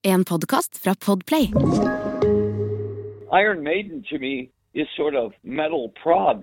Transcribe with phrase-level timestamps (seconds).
[0.00, 1.50] En podkast fra Podplay.
[3.32, 6.42] Iron Maiden to me is sort of metal prog.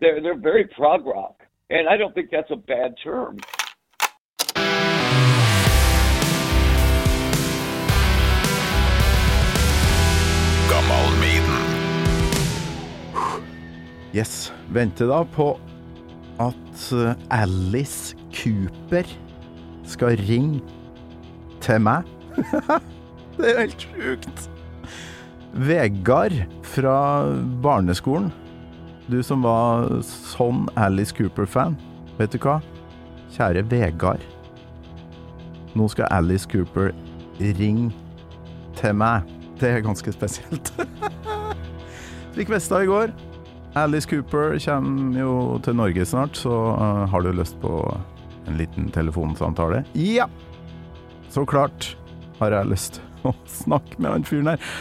[0.00, 3.36] They're they're very prog rock, and I don't think that's a bad term.
[10.70, 11.58] Gammal Maiden.
[14.12, 15.58] Yes, venter da på
[16.38, 19.06] at eh, Alice Cooper
[19.84, 20.62] skal ringe
[21.60, 22.17] til meg.
[23.38, 24.48] det er jo helt sjukt.
[25.68, 26.34] Vegard
[26.68, 26.98] fra
[27.64, 28.30] barneskolen,
[29.08, 31.78] du som var sånn Alice Cooper-fan,
[32.18, 32.58] vet du hva?
[33.34, 34.24] Kjære Vegard.
[35.78, 36.92] Nå skal Alice Cooper
[37.38, 37.92] ringe
[38.78, 39.26] til meg.
[39.58, 40.72] Det er ganske spesielt.
[42.36, 43.14] Fikk Vesta i går.
[43.78, 45.32] Alice Cooper kommer jo
[45.64, 47.72] til Norge snart, så uh, har du lyst på
[48.48, 49.84] en liten telefonsamtale?
[49.94, 50.28] Ja!
[51.28, 51.92] Så klart
[52.38, 54.72] har jeg lyst til å snakke med han fyren her.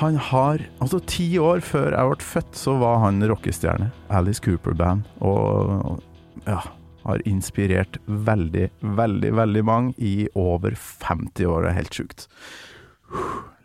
[0.00, 3.92] Han har Altså, ti år før jeg ble født, så var han rockestjerne.
[4.10, 5.06] Alice Cooper Band.
[5.22, 6.00] Og
[6.48, 6.60] ja,
[7.04, 11.62] har inspirert veldig, veldig, veldig mange i over 50 år.
[11.62, 12.26] Det er helt sjukt.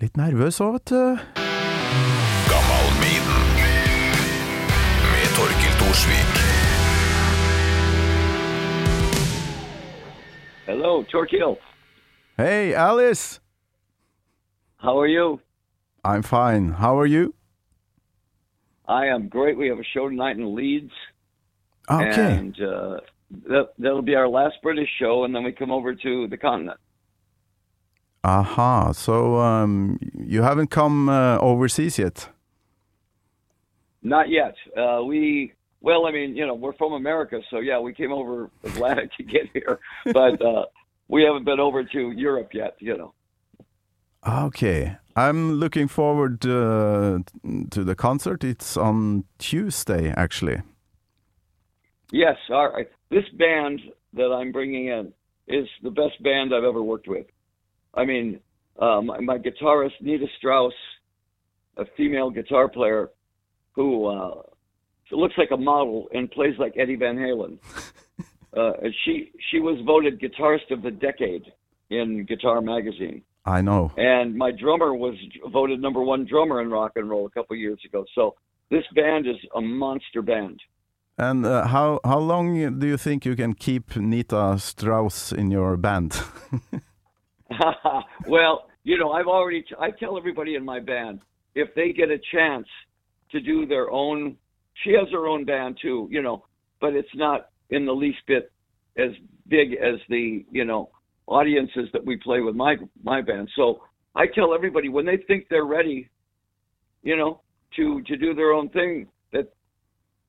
[0.04, 1.40] Litt nervøs òg, vet du.
[2.50, 3.50] Gammalmiden
[5.10, 6.38] Med Torkil Thorsvik.
[10.70, 11.58] Hello, Torquil.
[12.40, 13.42] Hey, Alice!
[14.78, 15.42] How are you?
[16.06, 16.70] I'm fine.
[16.70, 17.36] How are you?
[18.88, 19.58] I am great.
[19.58, 20.94] We have a show tonight in Leeds,
[21.92, 22.38] Okay.
[22.38, 23.02] and uh,
[23.50, 26.80] that that'll be our last British show, and then we come over to the continent.
[28.24, 28.94] Aha.
[28.94, 32.30] So um, you haven't come uh, overseas yet?
[34.02, 34.56] Not yet.
[34.78, 38.50] Uh, we well, I mean, you know, we're from America, so yeah, we came over
[38.64, 40.68] Atlantic to get here, but uh,
[41.10, 42.76] we haven't been over to Europe yet.
[42.80, 43.14] You know.
[44.28, 44.96] Okay.
[45.16, 47.20] I'm looking forward uh,
[47.72, 48.44] to the concert.
[48.44, 50.62] It's on Tuesday, actually.
[52.12, 52.88] Yes, all right.
[53.10, 53.82] This band
[54.14, 55.14] that I'm bringing in
[55.48, 57.26] is the best band I've ever worked with.
[57.94, 58.40] I mean,
[58.80, 60.74] uh, my, my guitarist Nita Strauss,
[61.78, 63.10] a female guitar player
[63.74, 64.42] who uh,
[65.12, 67.58] looks like a model and plays like Eddie Van Halen.
[68.56, 68.72] uh,
[69.04, 71.46] she she was voted guitarist of the decade
[71.90, 73.92] in Guitar Magazine, I know.
[73.98, 75.16] and my drummer was
[75.52, 78.06] voted number one drummer in rock and roll a couple years ago.
[78.14, 78.36] So
[78.70, 80.60] this band is a monster band.
[81.18, 85.76] And uh, how how long do you think you can keep Nita Strauss in your
[85.76, 86.22] band?
[88.28, 91.20] well, you know, I've already, I tell everybody in my band,
[91.56, 92.68] if they get a chance
[93.32, 94.38] to do their own,
[94.84, 96.46] she has her own band too, you know,
[96.80, 98.52] but it's not in the least bit
[98.98, 99.12] as
[99.48, 100.90] big as the, you know,
[101.28, 103.50] audiences that we play with my, my band.
[103.56, 103.84] So
[104.16, 106.10] I tell everybody when they think they're ready,
[107.04, 107.42] you know,
[107.76, 109.54] to, to do their own thing, that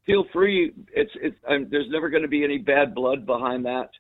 [0.04, 0.72] feel free.
[0.92, 3.90] It's, it's, um, there's never going to be any bad blood behind that.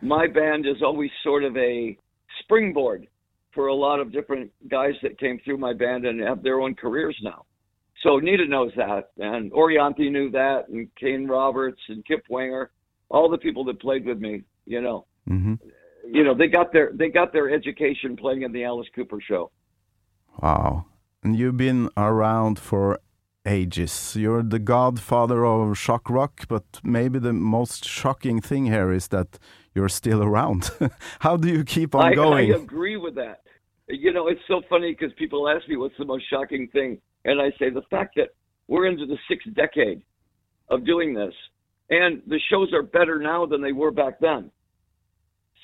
[0.00, 1.96] My band is always sort of a,
[2.40, 3.06] springboard
[3.54, 6.74] for a lot of different guys that came through my band and have their own
[6.74, 7.44] careers now.
[8.02, 12.70] So Nita knows that, and Orianthi knew that, and Kane Roberts and Kip Winger,
[13.08, 14.42] all the people that played with me.
[14.66, 15.54] You know, hmm
[16.08, 19.50] you know they got their they got their education playing in the Alice Cooper show.
[20.40, 20.86] Wow.
[21.22, 22.98] And you've been around for
[23.46, 24.16] ages.
[24.16, 29.38] You're the godfather of shock rock, but maybe the most shocking thing here is that
[29.74, 30.70] you're still around.
[31.20, 32.52] How do you keep on I, going?
[32.52, 33.42] I agree with that.
[33.88, 37.40] You know, it's so funny because people ask me what's the most shocking thing, and
[37.40, 38.28] I say the fact that
[38.68, 40.02] we're into the sixth decade
[40.68, 41.34] of doing this,
[41.90, 44.50] and the shows are better now than they were back then.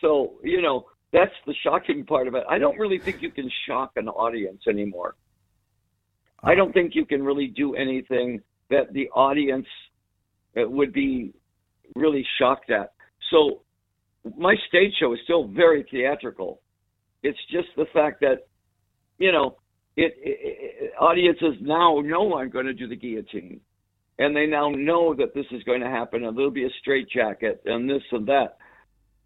[0.01, 2.45] So, you know, that's the shocking part of it.
[2.49, 5.17] I don't really think you can shock an audience anymore.
[6.43, 9.67] I don't think you can really do anything that the audience
[10.57, 11.33] uh, would be
[11.97, 12.93] really shocked at.
[13.31, 13.63] So,
[14.37, 16.61] my stage show is still very theatrical.
[17.23, 18.47] It's just the fact that,
[19.19, 19.57] you know,
[19.97, 23.61] it, it, it audiences now know I'm going to do the guillotine,
[24.19, 27.63] and they now know that this is going to happen, and there'll be a straitjacket
[27.65, 28.59] and this and that.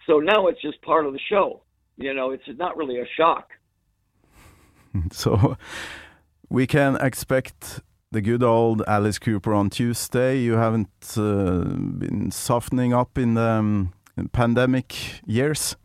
[0.07, 1.63] So now it's just part of the show.
[1.97, 3.51] You know, it's not really a shock.
[5.11, 5.57] So
[6.51, 7.81] we can expect
[8.11, 10.39] the good old Alice Cooper on Tuesday.
[10.39, 13.93] You haven't uh, been softening up in the um,
[14.33, 14.95] pandemic
[15.27, 15.77] years.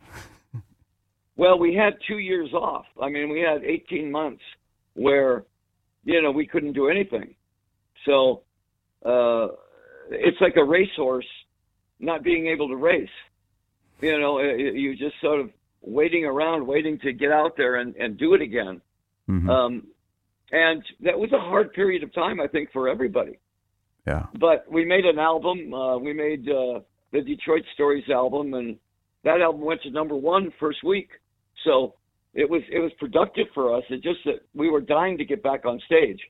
[1.38, 2.84] Well, we had two years off.
[3.00, 4.42] I mean, we had 18 months
[4.94, 5.44] where,
[6.04, 7.34] you know, we couldn't do anything.
[8.04, 8.42] So
[9.06, 9.48] uh,
[10.10, 11.26] it's like a racehorse
[12.00, 13.08] not being able to race.
[14.00, 15.50] You know, you just sort of
[15.80, 18.80] waiting around, waiting to get out there and, and do it again.
[19.28, 19.48] Mhm.
[19.48, 19.86] Um,
[20.50, 23.38] and that was a hard period of time, I think, for everybody.
[24.06, 24.26] yeah.
[24.40, 25.72] But we made an album.
[25.74, 26.80] Uh, we made uh,
[27.12, 28.78] the Detroit Stories album, and
[29.24, 31.10] that album went to number one first week.
[31.68, 31.94] So
[32.34, 33.84] it was it was productive for us.
[33.90, 36.20] It just that we were dying to get back on stage.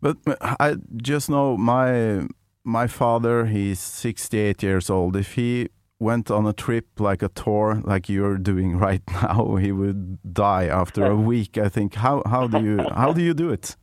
[0.00, 2.26] But uh, I just know my
[2.64, 3.46] my father.
[3.46, 5.16] He's sixty eight years old.
[5.16, 9.72] If he went on a trip like a tour like you're doing right now, he
[9.72, 11.56] would die after a week.
[11.56, 11.94] I think.
[11.94, 13.76] How how do you how do you do it?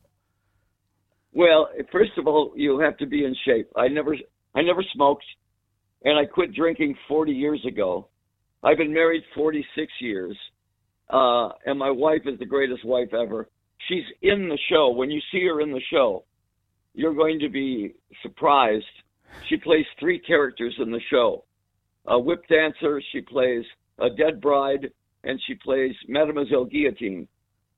[1.34, 3.70] Well, first of all, you have to be in shape.
[3.76, 4.16] I never
[4.54, 5.26] I never smoked,
[6.04, 8.08] and I quit drinking 40 years ago.
[8.66, 10.36] I've been married 46 years,
[11.12, 13.48] uh, and my wife is the greatest wife ever.
[13.88, 14.90] She's in the show.
[14.90, 16.26] When you see her in the show,
[16.96, 18.86] you're going to be surprised.
[19.48, 21.46] She plays three characters in the show:
[22.08, 23.64] a whip dancer, she plays
[24.00, 24.90] a dead bride,
[25.24, 27.28] and she plays Mademoiselle Guillotine.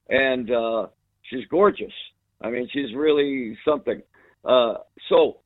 [0.07, 0.87] And uh,
[1.23, 1.91] she's gorgeous.
[2.39, 4.01] I mean, she's really something.
[4.45, 4.75] Uh,
[5.09, 5.41] so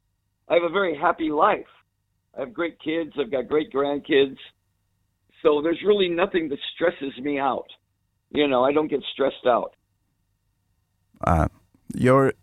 [0.48, 1.66] I have a very happy life.
[2.38, 3.14] I have great kids.
[3.20, 4.38] I've got great grandkids.
[5.42, 7.68] So there's really nothing that stresses me out.
[8.30, 9.76] You know, I don't get stressed out.
[11.26, 11.48] Uh,
[11.94, 12.34] your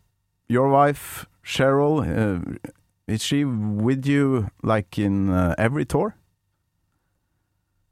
[0.48, 2.70] your wife Cheryl uh,
[3.06, 6.16] is she with you like in uh, every tour?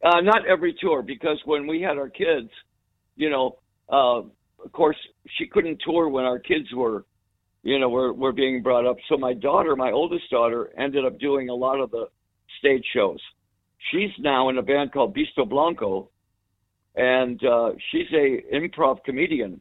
[0.04, 2.50] Uh, not every tour, because when we had our kids,
[3.16, 3.58] you know,
[3.90, 4.96] uh, of course,
[5.38, 7.04] she couldn't tour when our kids were,
[7.62, 8.98] you know, were were being brought up.
[9.08, 12.06] So my daughter, my oldest daughter, ended up doing a lot of the
[12.58, 13.20] stage shows.
[13.90, 16.10] She's now in a band called Beasto Blanco,
[16.94, 19.60] and uh, she's a improv comedian.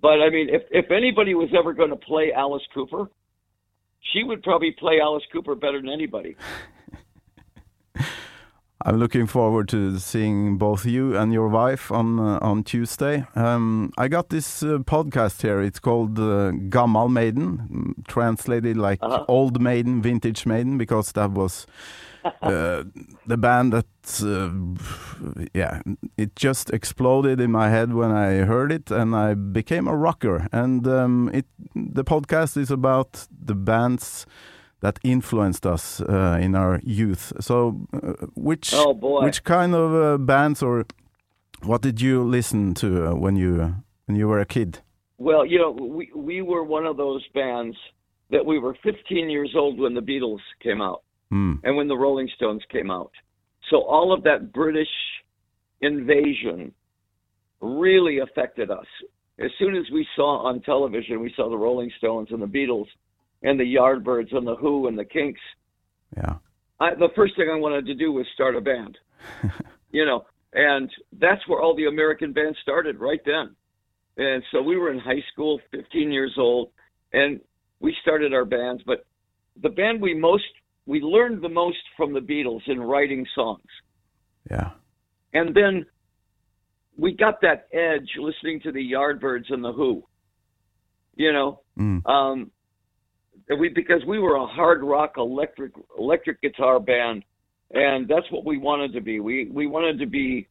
[0.00, 3.08] But I mean, if if anybody was ever going to play Alice Cooper,
[4.12, 6.36] she would probably play Alice Cooper better than anybody.
[8.86, 13.24] I'm looking forward to seeing both you and your wife on uh, on Tuesday.
[13.34, 15.62] Um, I got this uh, podcast here.
[15.62, 19.24] It's called uh, Gammal Maiden, mm, translated like Uh-huh.
[19.28, 21.66] Old Maiden, Vintage Maiden, because that was
[22.42, 22.84] uh,
[23.26, 23.86] the band that,
[24.22, 24.50] uh,
[25.54, 25.80] yeah,
[26.16, 30.46] it just exploded in my head when I heard it, and I became a rocker.
[30.52, 34.26] And um, it the podcast is about the bands
[34.84, 37.32] that influenced us uh, in our youth.
[37.40, 37.56] So,
[37.92, 39.24] uh, which Oh, boy.
[39.24, 40.84] which kind of uh, bands or
[41.62, 43.52] what did you listen to uh, when you
[44.06, 44.70] when you were a kid?
[45.16, 47.76] Well, you know, we we were one of those bands
[48.30, 51.02] that we were 15 years old when the Beatles came out
[51.32, 53.12] Mm, and when the Rolling Stones came out.
[53.70, 54.94] So all of that British
[55.80, 56.72] invasion
[57.60, 58.86] really affected us.
[59.38, 62.86] As soon as we saw on television, we saw the Rolling Stones and the Beatles
[63.44, 65.40] and the Yardbirds and the Who and the Kinks.
[66.16, 66.36] yeah,
[66.80, 68.98] I, the first thing I wanted to do was start a band,
[69.92, 73.54] you know, and that's where all the American bands started right then.
[74.16, 76.70] And so we were in high school, 15 years old,
[77.12, 77.40] and
[77.80, 78.82] we started our bands.
[78.86, 79.04] But
[79.60, 80.44] the band we most,
[80.86, 83.66] we learned the most from the Beatles in writing songs.
[84.50, 84.70] yeah,
[85.32, 85.84] And then
[86.96, 90.04] we got that edge listening to the Yardbirds and the Who,
[91.16, 92.52] you know, mm, um,
[93.58, 97.24] we because we were a hard rock electric electric guitar band,
[97.72, 99.20] and that's what we wanted to be.
[99.20, 100.48] We we wanted to be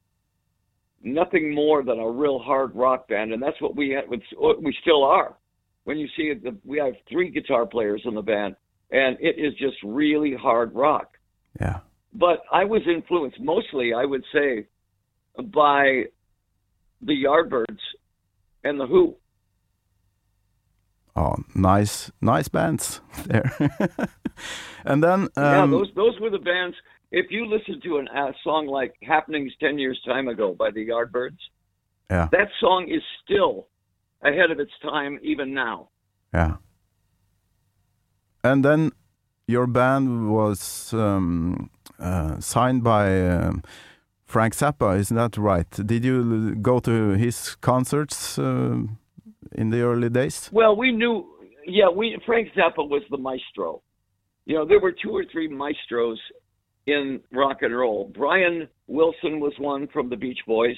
[1.04, 5.04] nothing more than a real hard rock band, and that's what we had, we still
[5.04, 5.36] are.
[5.84, 8.56] When you see it, we have three guitar players in the band,
[8.92, 11.18] and it is just really hard rock.
[11.60, 11.80] yeah.
[12.14, 14.68] But I was influenced mostly, I would say,
[15.46, 16.04] by
[17.02, 17.80] the Yardbirds
[18.64, 19.16] and the Who.
[21.16, 23.52] Oh, nice, nice bands there.
[24.86, 26.76] and then yeah, um, those those were the bands.
[27.12, 30.88] If you listen to an, a song like "Happenings Ten Years Time Ago" by the
[30.88, 31.38] Yardbirds,
[32.10, 33.68] yeah, that song is still
[34.24, 35.90] ahead of its time even now.
[36.34, 36.56] yeah.
[38.44, 38.92] And then
[39.48, 43.64] your band was um, uh, signed by um,
[44.26, 45.70] Frank Zappa, isn't that right?
[45.70, 48.78] Did you go to his concerts uh,
[49.56, 50.50] in the early days?
[50.52, 51.26] Well, we knew,
[51.66, 53.82] yeah, we Frank Zappa was the maestro.
[54.46, 56.20] You know, there were two or three maestros
[56.86, 58.12] in rock and roll.
[58.14, 60.76] Brian Wilson was one from the Beach Boys.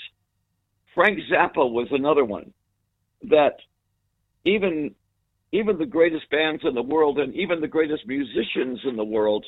[0.94, 2.53] Frank Zappa was another one
[3.24, 3.58] that
[4.46, 4.94] even
[5.51, 9.46] even the greatest bands in the world and even the greatest musicians in the world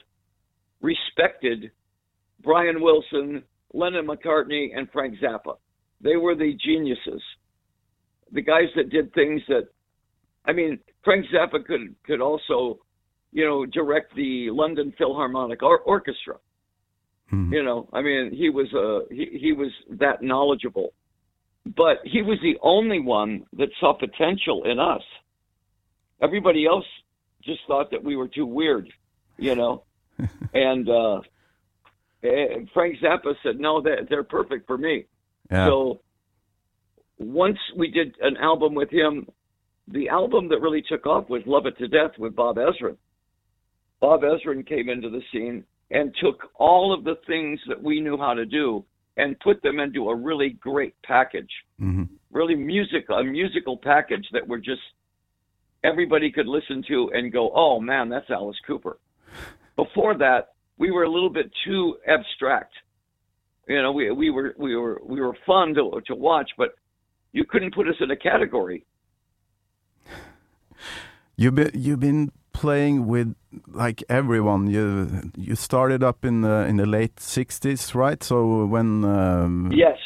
[0.81, 1.72] respected
[2.41, 3.43] Brian Wilson,
[3.74, 5.57] Lennon McCartney, and Frank Zappa.
[6.01, 7.22] They were the geniuses,
[8.31, 9.67] the guys that did things that,
[10.46, 12.79] I mean, Frank Zappa could could also,
[13.31, 16.36] you know, direct the London Philharmonic or- Orchestra.
[17.51, 20.93] You know, I mean, he was uh, he he was that knowledgeable,
[21.65, 25.01] but he was the only one that saw potential in us.
[26.22, 26.86] Everybody else
[27.43, 28.91] just thought that we were too weird,
[29.38, 29.84] you know.
[30.53, 31.19] and uh,
[32.74, 35.05] Frank Zappa said, "No, they're, they're perfect for me."
[35.51, 35.67] Yeah.
[35.67, 36.01] So
[37.17, 39.27] once we did an album with him,
[39.88, 42.97] the album that really took off was Love It to Death with Bob Ezrin.
[44.00, 48.17] Bob Ezrin came into the scene and took all of the things that we knew
[48.17, 48.83] how to do
[49.15, 51.51] and put them into a really great package.
[51.79, 54.81] hmm Really music, a musical package that were just
[55.83, 59.00] everybody could listen to and go, "Oh man, that's Alice Cooper."
[59.75, 62.74] Before that, we were a little bit too abstract.
[63.67, 66.75] You know, we we were we were we were fun to to watch, but
[67.34, 68.86] you couldn't put us in a category.
[71.36, 73.36] You've been you've been playing with
[73.67, 74.67] like everyone.
[74.67, 78.24] You you started up in the in the late '60s, right?
[78.24, 79.98] So when um, Yes.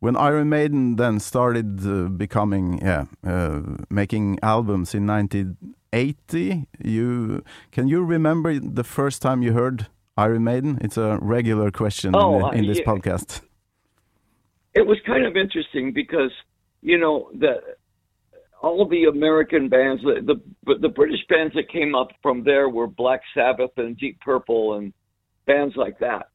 [0.00, 7.86] when Iron Maiden then started uh, becoming yeah uh, making albums in 1980, you can
[7.86, 10.78] you remember the first time you heard Iron Maiden?
[10.80, 12.84] It's a regular question Oh, in, the- in this yeah.
[12.86, 13.42] podcast.
[14.74, 16.32] it was kind of interesting because
[16.82, 17.56] you know the
[18.62, 22.86] all the American bands, the, the the British bands that came up from there were
[22.86, 24.92] Black Sabbath and Deep Purple and
[25.46, 26.28] bands like that,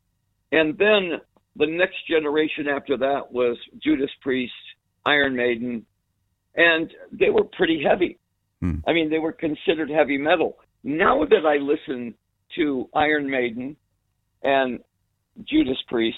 [0.52, 1.22] and then
[1.56, 4.54] the next generation after that was Judas Priest,
[5.06, 5.86] Iron Maiden,
[6.56, 8.20] and they were pretty heavy.
[8.62, 8.80] Hmm.
[8.88, 10.58] I mean, they were considered heavy metal.
[10.84, 12.14] Now that I listen
[12.56, 13.76] to Iron Maiden
[14.44, 14.80] and
[15.44, 16.18] Judas Priest,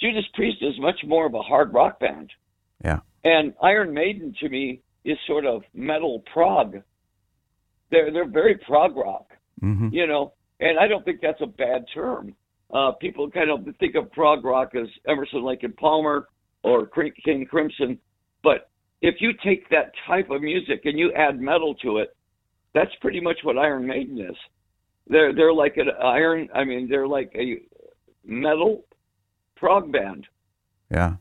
[0.00, 2.30] Judas Priest is much more of a hard rock band.
[3.26, 6.76] And Iron Maiden to me is sort of metal prog.
[7.90, 9.26] They're they're very prog rock,
[9.60, 12.36] hmm you know, and I don't think that's a bad term.
[12.72, 16.28] Uh, people kind of think of prog rock as Emerson, Lake and Palmer
[16.62, 16.88] or
[17.24, 17.98] King Crimson,
[18.44, 18.70] but
[19.02, 22.16] if you take that type of music and you add metal to it,
[22.74, 24.36] that's pretty much what Iron Maiden is.
[25.08, 26.48] They're they're like an iron.
[26.54, 27.60] I mean, they're like a
[28.24, 28.84] metal
[29.56, 30.26] prog band.
[30.92, 31.16] Yeah.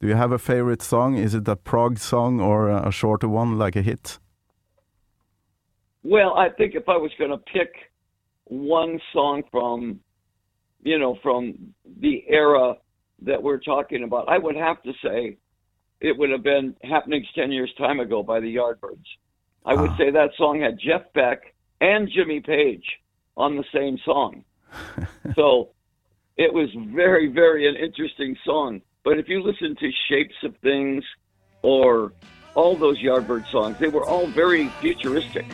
[0.00, 1.16] Do you have a favorite song?
[1.16, 4.18] Is it a prog song or a, shorter one, like a hit?
[6.04, 7.72] Well, I think if I was going to pick
[8.44, 10.00] one song from,
[10.82, 12.74] you know, from the era
[13.22, 15.36] that we're talking about, I would have to say
[16.00, 19.04] it would have been Happenings 10 Years Time Ago by the Yardbirds.
[19.66, 19.96] I would Ah.
[19.96, 22.84] say that song had Jeff Beck and Jimmy Page
[23.36, 24.44] on the same song.
[25.34, 25.70] so
[26.36, 28.80] it was very, very an interesting song.
[29.08, 31.02] But if you listen to Shapes of Things
[31.62, 32.12] or
[32.54, 35.46] all those Yardbird songs, they were all very futuristic.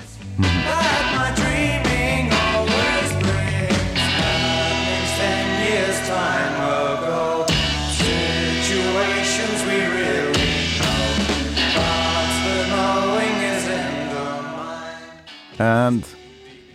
[15.61, 16.05] And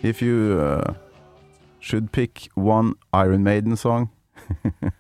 [0.01, 0.93] if you uh,
[1.81, 4.11] should pick one Iron Maiden song,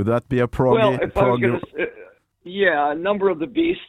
[0.00, 0.78] would that be a prog?
[0.78, 1.86] Well, if I was to, uh,
[2.42, 3.80] yeah, Number of the Beast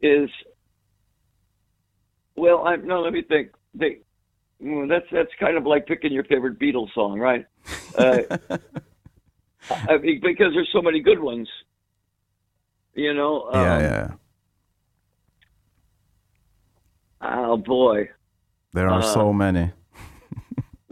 [0.00, 0.28] is.
[2.34, 3.00] Well, I no.
[3.00, 3.52] Let me think.
[3.74, 3.98] They,
[4.58, 7.46] well, that's that's kind of like picking your favorite Beatles song, right?
[7.96, 8.22] Uh,
[9.70, 11.48] I mean, because there's so many good ones.
[12.94, 13.48] You know.
[13.52, 14.08] Um, yeah, yeah.
[17.20, 18.08] Oh boy,
[18.72, 19.70] There are uh, so many.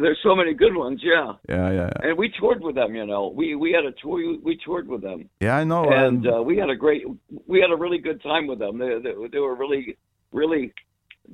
[0.00, 1.00] There's so many good ones.
[1.02, 2.94] Yeah, Yeah, yeah, and we toured with them.
[2.94, 4.18] You know, we we had a tour.
[4.42, 5.28] We, toured with them.
[5.40, 5.84] Yeah, I know.
[5.84, 7.02] and um, uh, we had a great
[7.46, 9.96] we had a really good time with them they, they, they were really
[10.32, 10.72] really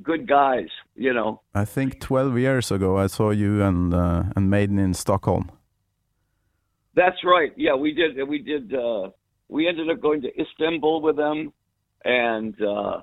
[0.02, 4.50] good guys you know I think 12 years ago I saw you and uh, and
[4.50, 5.50] Maiden in Stockholm.
[6.94, 9.10] that's right yeah we did we did uh
[9.48, 11.52] we ended up going to istanbul with them
[12.04, 13.00] and uh,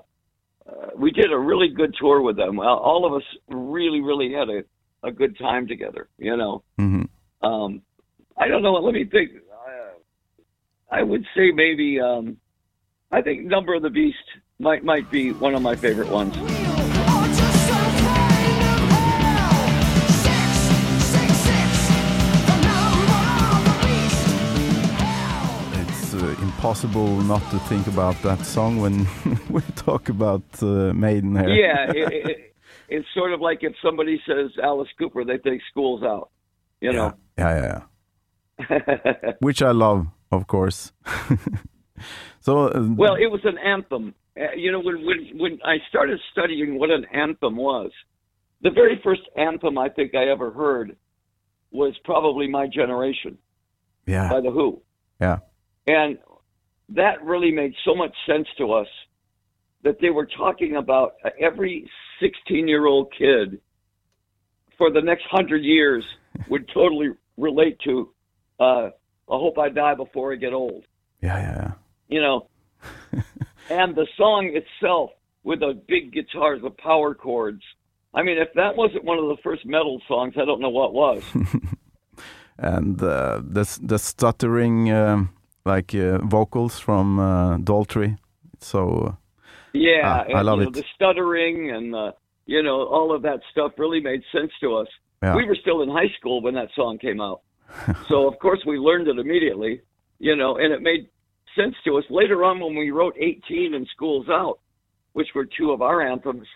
[0.70, 4.48] uh we did a really good tour with them all of us really really had
[4.48, 4.62] a
[5.04, 6.62] a good time together you know?
[6.78, 7.02] Hmm
[7.42, 7.82] um
[8.38, 9.92] i don't know let me think uh,
[10.90, 12.36] i would say maybe um
[13.12, 14.16] i think number of the beast
[14.58, 16.34] might might be one of my favorite ones.
[25.82, 29.06] It's uh, impossible not to think about that song when
[29.50, 31.48] we talk about uh, Maiden here.
[31.48, 32.53] yeah, it, it,
[32.94, 36.30] it's sort of like if somebody says Alice Cooper, they think school's out.
[36.80, 37.12] You yeah, know.
[37.38, 37.80] yeah, yeah,
[38.70, 39.32] yeah.
[39.40, 40.92] Which I love, of course.
[42.40, 44.14] so, uh, well, it was an anthem.
[44.38, 47.90] Uh, you know, when when when I started studying what an anthem was,
[48.62, 50.96] the very first anthem I think I ever heard
[51.70, 53.36] was probably my generation
[54.06, 54.28] Yeah.
[54.30, 54.80] by the Who.
[55.20, 55.38] Yeah.
[55.86, 56.18] And
[56.90, 58.86] that really made so much sense to us
[59.84, 61.88] that they were talking about every
[62.20, 63.60] 16 year old kid
[64.76, 66.04] for the next hundred years
[66.48, 68.10] would totally relate to
[68.60, 68.90] uh,
[69.28, 70.84] I hope I die before I get old.
[71.22, 71.38] Yeah.
[71.38, 71.56] Yeah.
[71.56, 71.72] Yeah.
[72.08, 72.48] You know,
[73.70, 75.10] and the song itself
[75.42, 77.62] with the big guitars, the power chords.
[78.12, 80.92] I mean, if that wasn't one of the first metal songs, I don't know what
[80.92, 81.22] was.
[82.58, 85.30] and uh, the the stuttering um,
[85.64, 88.18] like uh, vocals from uh, Daltrey.
[88.60, 89.16] So
[89.74, 90.74] Yeah, Ah, I love you know, it.
[90.74, 92.14] the stuttering and the,
[92.46, 94.86] you know all of that stuff really made sense to us.
[95.22, 95.34] Yeah.
[95.36, 97.40] We were still in high school when that song came out,
[98.08, 99.80] so of course we learned it immediately.
[100.20, 101.08] You know, and it made
[101.58, 104.60] sense to us later on when we wrote 18 and Schools Out,
[105.12, 106.46] which were two of our anthems.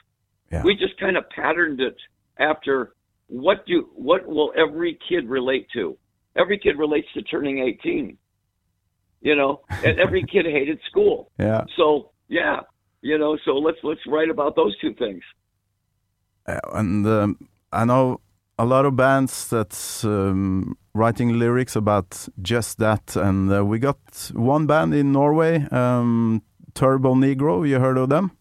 [0.53, 0.63] Yeah.
[0.63, 1.97] We just kind of patterned it
[2.39, 2.95] after
[3.27, 5.99] what do what will every kid relate to?
[6.37, 8.17] Every kid relates to turning 18.
[9.21, 11.31] You know, and every kid hated school.
[11.39, 12.61] yeah, So yeah,
[13.03, 15.23] you know, so let's let's write about those two things.
[16.47, 18.21] Uh, and um, I know
[18.59, 23.17] a lot of bands that's um, writing lyrics about just that.
[23.17, 26.43] And uh, we got one band in Norway, um,
[26.75, 27.69] Turbo Negro.
[27.69, 28.33] You heard of them?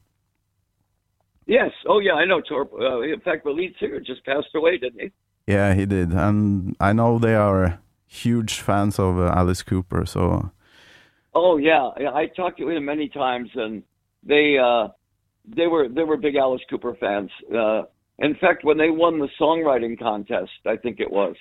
[1.45, 1.71] Yes.
[1.87, 2.41] Oh yeah, I know.
[2.41, 2.71] Torp.
[2.73, 5.11] Uh, in fact, the lead singer just passed away, didn't he?
[5.45, 6.11] Yeah, he did.
[6.11, 10.05] And I know they are huge fans of uh, Alice Cooper.
[10.05, 10.51] So
[11.39, 13.83] Oh Yeah, I talked to him many times, and
[14.23, 14.87] they uh,
[15.47, 17.29] they were they were big Alice Cooper fans.
[17.53, 17.83] Uh,
[18.19, 21.35] in fact, when they won the songwriting contest, I think it was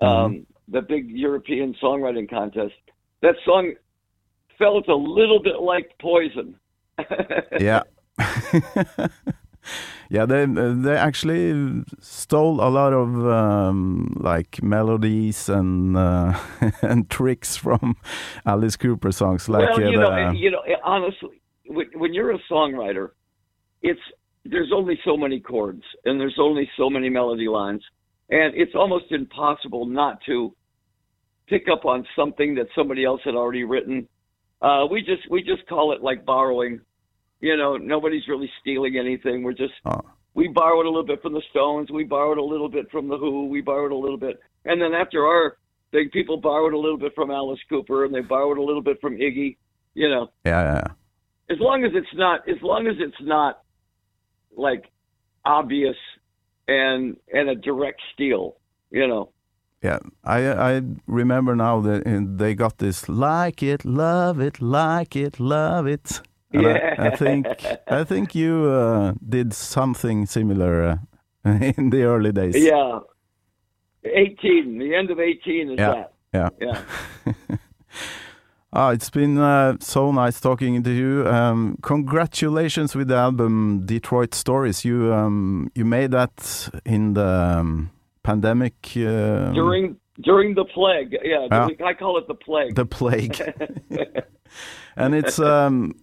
[0.00, 2.74] um, the big European songwriting contest.
[3.22, 3.74] That song
[4.58, 6.56] felt a little bit like Poison.
[7.60, 7.82] yeah.
[10.10, 16.38] yeah, they they actually stole a lot of um, like melodies and uh,
[16.82, 17.96] and tricks from
[18.46, 19.48] Alice Cooper songs.
[19.48, 21.39] Like well, uh, you know, the- you know, honestly,
[21.70, 23.10] when, when you're a songwriter,
[23.82, 24.00] it's
[24.44, 27.82] there's only so many chords and there's only so many melody lines,
[28.30, 30.54] and it's almost impossible not to
[31.46, 34.08] pick up on something that somebody else had already written.
[34.62, 36.80] Uh, we just we just call it like borrowing.
[37.40, 39.42] You know, nobody's really stealing anything.
[39.42, 40.00] We're just Oh.
[40.34, 43.16] we borrowed a little bit from the Stones, we borrowed a little bit from the
[43.16, 45.56] Who, we borrowed a little bit, and then after our
[45.92, 49.00] thing, people borrowed a little bit from Alice Cooper, and they borrowed a little bit
[49.00, 49.56] from Iggy.
[49.94, 50.84] You know, yeah, yeah,
[51.50, 53.62] as long as it's not, as long as it's not
[54.56, 54.84] like
[55.44, 55.96] obvious
[56.68, 58.56] and and a direct steal.
[58.90, 59.30] You know,
[59.82, 59.98] yeah.
[60.24, 60.38] I
[60.76, 62.02] I remember now that
[62.38, 66.20] they got this like it, love it, like it, love it.
[66.52, 67.46] And I, I think
[67.86, 70.98] I think you uh, did something similar
[71.44, 72.56] uh, in the early days.
[72.56, 72.98] yeah.
[74.04, 75.94] Eighteen, the end of eighteen is Yeah.
[75.94, 76.12] that.
[76.32, 76.48] yeah.
[76.60, 77.56] Yeah.
[78.72, 81.26] Ah, it's been uh, so nice talking to you.
[81.26, 84.84] Um, congratulations with the album Detroit Stories.
[84.84, 87.26] You um, you made that in the
[87.58, 87.90] um,
[88.22, 88.74] pandemic.
[88.96, 92.76] Um, During during the plague, yeah, during- I call it the plague.
[92.76, 93.40] the plague,
[94.96, 95.38] and it's.
[95.40, 95.94] Um,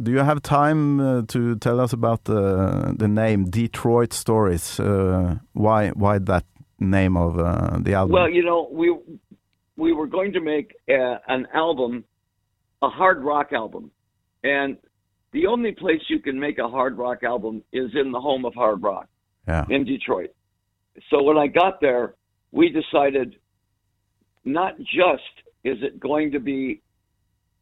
[0.00, 4.80] do you have time uh, to tell us about the the name Detroit Stories?
[4.80, 6.44] Uh, why why that
[6.80, 8.14] name of uh, the album?
[8.14, 8.96] Well, you know, we
[9.80, 12.04] we were going to make uh an album,
[12.82, 13.90] a hard rock album,
[14.44, 14.76] and
[15.32, 18.54] the only place you can make a hard rock album is in the home of
[18.54, 19.08] hard rock
[19.48, 20.30] yeah, in Detroit.
[21.10, 22.14] So when I got there,
[22.52, 23.36] we decided
[24.44, 25.32] not just
[25.64, 26.82] is it going to be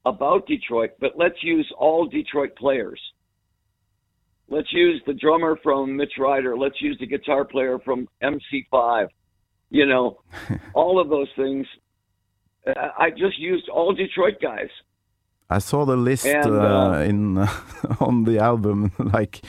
[0.07, 3.01] about Detroit, but let's use all Detroit players.
[4.49, 6.57] Let's use the drummer from Mitch Ryder.
[6.57, 9.09] Let's use the guitar player from MC5.
[9.71, 10.23] You know,
[10.75, 11.67] all of those things.
[12.77, 14.71] I I just used all Detroit guys.
[15.51, 17.39] I saw the list And, uh, uh, in
[18.01, 18.93] on the album.
[18.99, 19.41] Like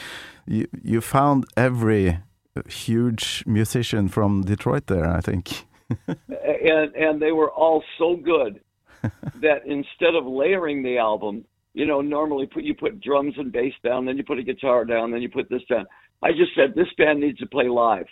[0.46, 2.20] you, you found every
[2.68, 5.10] huge musician from Detroit there.
[5.10, 5.66] I think.
[6.08, 8.62] and and they were all so good
[9.42, 13.74] that instead of layering the album, you know, normally put you put drums and bass
[13.84, 15.86] down, then you put a guitar down, then you put this down.
[16.22, 18.08] I just said this band needs to play live.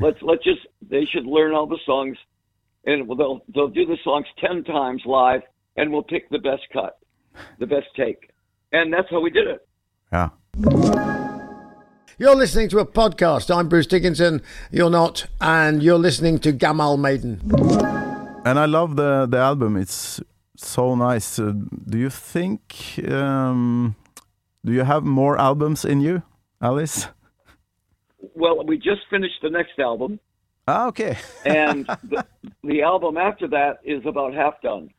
[0.00, 2.16] Let's let's just they should learn all the songs,
[2.88, 5.42] and they'll they'll do the songs ten times live,
[5.76, 6.98] and we'll pick the best cut,
[7.58, 8.30] the best take,
[8.72, 9.68] and that's how we did it.
[10.12, 10.30] Yeah.
[12.18, 13.54] You're listening to a podcast.
[13.54, 14.42] I'm Bruce Dickinson.
[14.72, 17.40] You're not, and you're listening to Gammal Maiden.
[18.44, 19.76] And I love the the album.
[19.76, 20.20] It's
[20.56, 21.38] so nice.
[21.38, 21.52] Uh,
[21.88, 22.98] do you think?
[23.06, 23.94] Um,
[24.64, 26.22] do you have more albums in you,
[26.60, 27.08] Alice?
[28.34, 30.18] Well, we just finished the next album.
[30.68, 31.16] Ah, okay.
[31.46, 32.26] and the,
[32.62, 34.90] the album after that is about half done.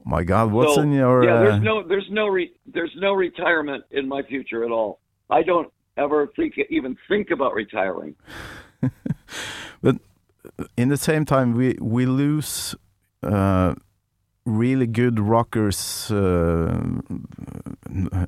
[0.00, 1.22] Oh my God, what's so, in your?
[1.22, 5.00] yeah, uh, there's no there's no re, there's no retirement in my future at all.
[5.28, 8.14] I don't ever think even think about retiring.
[9.82, 9.96] But
[10.78, 12.74] in the same time, we we lose
[13.22, 13.74] uh,
[14.46, 17.00] really good rockers uh,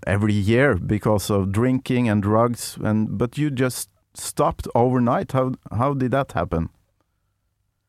[0.07, 2.77] every year because of drinking and drugs.
[2.83, 5.33] And but you just stopped overnight.
[5.33, 6.71] How how did that happen?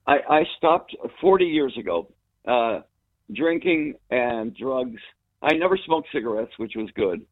[0.06, 2.08] I, I stopped 40 years ago,
[2.48, 2.80] uh,
[3.34, 5.02] drinking and drugs.
[5.42, 7.26] I never smoked cigarettes, which was good.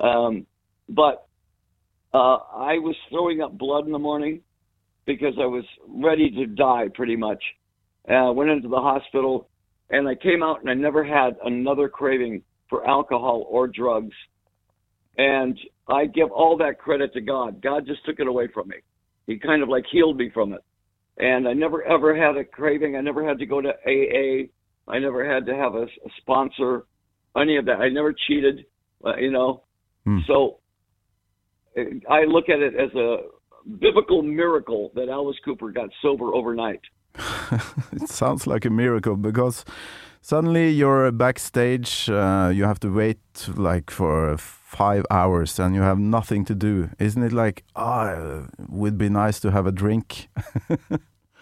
[0.00, 0.46] Um,
[0.88, 1.26] but
[2.14, 4.40] uh, I was throwing up blood in the morning
[5.04, 7.42] because I was ready to die pretty much.
[8.08, 9.48] Uh, went into the hospital
[9.90, 14.14] and I came out and I never had another craving for alcohol or drugs.
[15.16, 17.62] And I give all that credit to God.
[17.62, 18.76] God just took it away from me.
[19.26, 20.60] He kind of like healed me from it
[21.18, 22.96] and I never ever had a craving.
[22.96, 24.48] I never had to go to AA.
[24.88, 26.86] I never had to have a, a sponsor,
[27.36, 27.80] any of that.
[27.80, 28.66] I never cheated,
[29.04, 29.62] uh, you know.
[30.04, 30.18] Hmm.
[30.26, 30.58] So
[31.76, 33.16] I look at it as a
[33.78, 36.80] biblical miracle that Alice Cooper got sober overnight.
[37.92, 39.64] it sounds like a miracle because
[40.24, 42.08] suddenly you're backstage.
[42.08, 43.18] Uh, you have to wait
[43.56, 46.88] like for five hours and you have nothing to do.
[46.98, 48.08] Isn't it like, ah,
[48.58, 50.28] it would be nice to have a drink?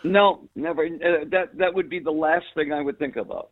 [0.05, 0.85] No, never.
[0.85, 3.51] Uh, that that would be the last thing I would think about.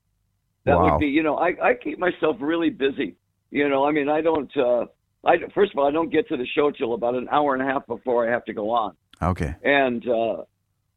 [0.64, 0.82] That Wow.
[0.84, 3.14] would be, you know, I I keep myself really busy.
[3.52, 4.50] You know, I mean, I don't.
[4.56, 4.86] uh
[5.24, 7.62] I first of all, I don't get to the show till about an hour and
[7.62, 8.96] a half before I have to go on.
[9.22, 9.54] okay.
[9.62, 10.42] and uh,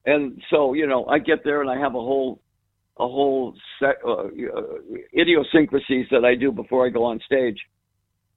[0.07, 2.41] and so you know I get there and I have a whole
[2.97, 4.27] a whole set uh, uh,
[5.17, 7.57] idiosyncrasies that I do before I go on stage,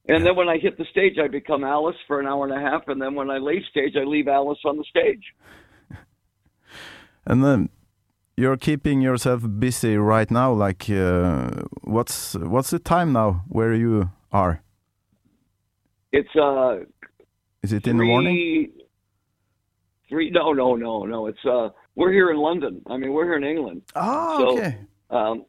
[0.09, 2.61] and then when I hit the stage I become Alice for an hour and a
[2.61, 5.25] half, and then when I leave stage I leave Alice on the stage.
[7.29, 7.71] And then
[8.37, 10.53] you're keeping yourself busy right now.
[10.53, 11.51] Like, uh,
[11.83, 14.62] what's what's the time now where you are?
[16.12, 16.85] It's uh
[17.62, 18.35] Is it in the morning?
[18.35, 18.73] three
[20.09, 22.82] three no no no no it's uh we're here in London.
[22.87, 23.82] I mean we're here in England.
[23.96, 24.78] Ah, So- okay.
[25.11, 25.44] Um,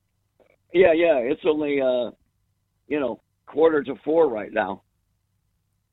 [0.73, 2.12] yeah yeah it's only uh
[2.88, 4.81] you know quarter to four right now.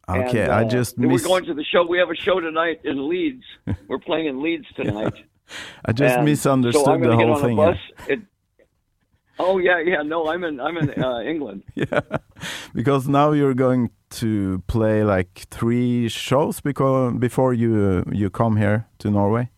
[0.08, 1.86] Okay, And, I uh, just we're going to the show.
[1.86, 3.44] We have a show tonight in Leeds.
[3.88, 5.14] we're playing in Leeds tonight.
[5.84, 7.56] I just And so misunderstood I'm the get whole a thing.
[7.56, 7.78] bus.
[8.08, 8.20] It,
[9.38, 10.02] oh yeah, yeah.
[10.02, 10.60] No, I'm in.
[10.60, 11.62] I'm in uh, England.
[11.74, 12.00] yeah,
[12.74, 13.90] because now you're going
[14.20, 19.48] to play like three shows because before you you come here to Norway.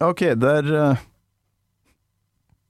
[0.00, 1.04] Ok, der uh,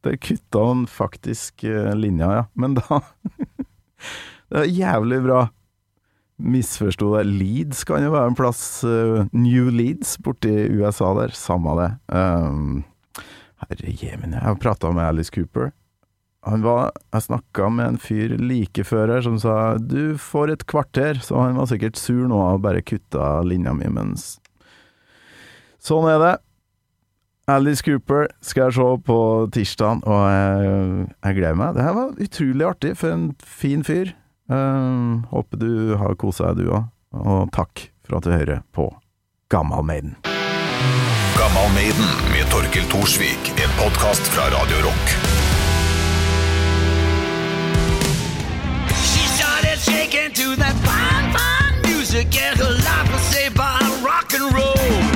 [0.07, 2.45] Der kutta han faktisk uh, linja, ja.
[2.55, 3.01] Men da
[4.49, 5.41] Det er jævlig bra.
[6.39, 7.25] Misforsto det.
[7.27, 8.85] Leeds kan jo være en plass.
[8.87, 11.35] uh, New Leeds borti USA der.
[11.35, 11.91] Samme det.
[12.15, 12.85] Um,
[13.65, 15.73] herre jemen, jeg har prata med Alice Cooper.
[16.47, 21.19] Var, jeg snakka med en fyr like før her som sa du får et kvarter,
[21.19, 24.37] så han var sikkert sur nå og bare kutta linja mi, mens
[25.83, 26.35] Sånn er det.
[27.49, 29.17] Alice Cooper skal jeg se på
[29.55, 31.77] tirsdag, og jeg, jeg gleder meg.
[31.77, 34.11] Det her var utrolig artig, for en fin fyr.
[34.51, 36.89] Uh, håper du har kosa deg, du òg.
[37.17, 38.89] Og takk for at du hører på
[39.51, 40.17] Gammal Maiden.
[41.39, 43.53] Gammal Maiden med Torkil Thorsvik.
[43.63, 45.15] En podkast fra Radio Rock.
[49.07, 54.35] She started shaking to that fine, fine music, and her life was saved by rock
[54.35, 55.16] and roll.